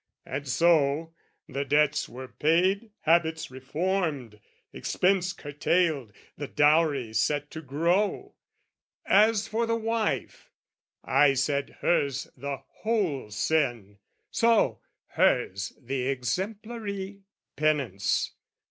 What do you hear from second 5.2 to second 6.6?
curtailed, the